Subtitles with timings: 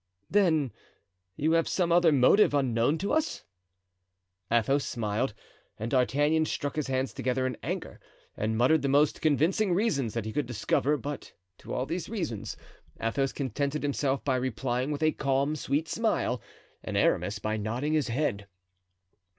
[0.31, 0.71] "Then
[1.35, 3.43] you have some other motive unknown to us?"
[4.49, 5.35] Athos smiled
[5.77, 7.99] and D'Artagnan struck his hands together in anger
[8.35, 12.57] and muttered the most convincing reasons that he could discover; but to all these reasons
[12.99, 16.41] Athos contented himself by replying with a calm, sweet smile
[16.83, 18.47] and Aramis by nodding his head.